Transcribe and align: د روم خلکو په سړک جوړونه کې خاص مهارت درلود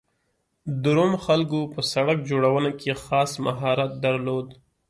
د 0.81 0.83
روم 0.97 1.13
خلکو 1.25 1.59
په 1.73 1.79
سړک 1.93 2.17
جوړونه 2.29 2.71
کې 2.79 2.91
خاص 3.03 3.31
مهارت 3.47 3.91
درلود 4.05 4.47